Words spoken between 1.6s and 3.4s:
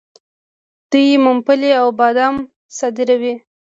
او بادام صادروي.